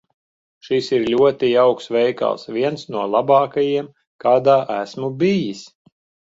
[0.67, 2.45] Šis ir ļoti jauks veikals.
[2.55, 3.93] Viens no labākajiem,
[4.25, 5.63] kādā esmu bijis.